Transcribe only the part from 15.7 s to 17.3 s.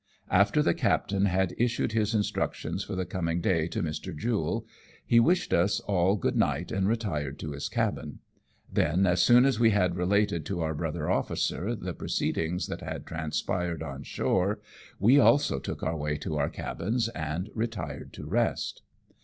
our way to our cabins